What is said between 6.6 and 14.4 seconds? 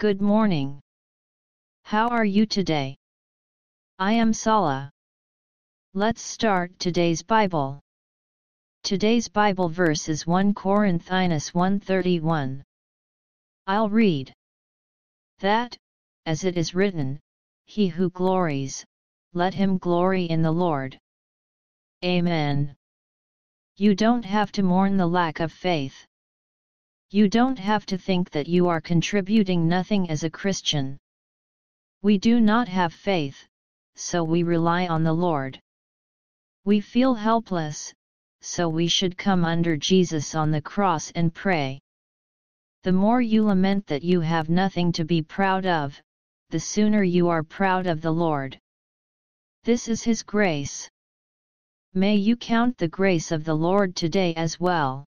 today's Bible. Today's Bible verse is 1 Corinthians 1:31. I'll read.